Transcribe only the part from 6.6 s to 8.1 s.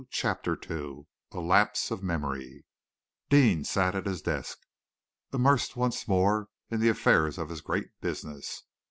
in the affairs of his great